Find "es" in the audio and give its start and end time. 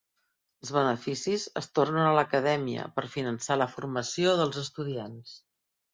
1.61-1.67